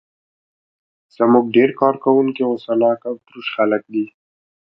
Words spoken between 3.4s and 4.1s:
خلک دي.